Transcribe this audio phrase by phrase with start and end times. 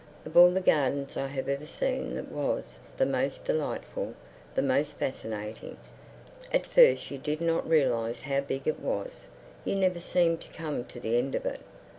[0.25, 4.15] Of all the gardens I have ever seen that was the most delightful,
[4.55, 5.77] the most fascinating.
[6.51, 9.27] At first you did not realize how big it was.
[9.63, 11.59] You never seemed to come to the end of it.